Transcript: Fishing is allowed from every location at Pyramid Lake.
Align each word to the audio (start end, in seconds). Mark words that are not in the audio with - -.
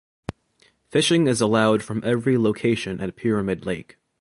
Fishing 0.89 1.27
is 1.27 1.41
allowed 1.41 1.83
from 1.83 2.01
every 2.03 2.35
location 2.35 2.99
at 3.01 3.15
Pyramid 3.15 3.67
Lake. 3.67 3.99